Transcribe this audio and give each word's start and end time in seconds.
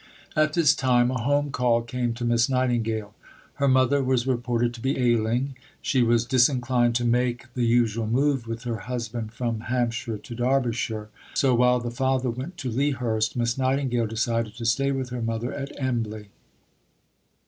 At 0.35 0.53
this 0.53 0.73
time 0.73 1.11
a 1.11 1.21
home 1.21 1.51
call 1.51 1.83
came 1.83 2.15
to 2.15 2.25
Miss 2.25 2.49
Nightingale. 2.49 3.13
Her 3.61 3.67
mother 3.67 4.03
was 4.03 4.25
reported 4.25 4.73
to 4.73 4.81
be 4.81 4.97
ailing. 4.97 5.55
She 5.79 6.01
was 6.01 6.25
disinclined 6.25 6.95
to 6.95 7.05
make 7.05 7.53
the 7.53 7.67
usual 7.67 8.07
move 8.07 8.47
with 8.47 8.63
her 8.63 8.77
husband 8.89 9.31
from 9.31 9.59
Hampshire 9.59 10.17
to 10.17 10.33
Derbyshire; 10.33 11.09
so, 11.35 11.53
while 11.53 11.79
the 11.79 11.91
father 11.91 12.31
went 12.31 12.57
to 12.57 12.71
Lea 12.71 12.93
Hurst, 12.93 13.35
Miss 13.37 13.59
Nightingale 13.59 14.07
decided 14.07 14.55
to 14.57 14.65
stay 14.65 14.91
with 14.91 15.09
her 15.11 15.21
mother 15.21 15.53
at 15.53 15.71
Embley. 15.79 16.29